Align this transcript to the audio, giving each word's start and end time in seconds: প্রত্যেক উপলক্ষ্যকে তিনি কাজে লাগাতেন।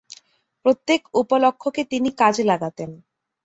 প্রত্যেক 0.65 1.01
উপলক্ষ্যকে 1.13 1.81
তিনি 1.83 2.09
কাজে 2.11 2.43
লাগাতেন। 2.43 2.89